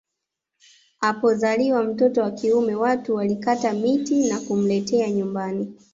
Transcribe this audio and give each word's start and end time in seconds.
Apozaliwa 1.01 1.83
mtoto 1.83 2.21
wa 2.21 2.31
kiume 2.31 2.75
watu 2.75 3.15
walikata 3.15 3.73
miti 3.73 4.27
na 4.29 4.39
kumletea 4.39 5.11
nyumbani 5.11 5.73